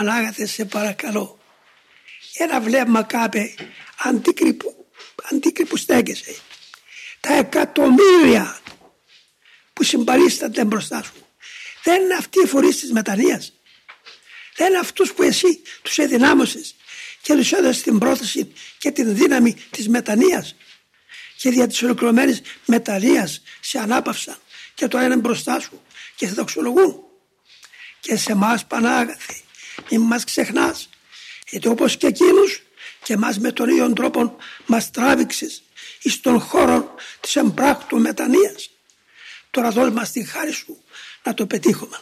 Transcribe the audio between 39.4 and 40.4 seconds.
Τώρα δώσ' μας τη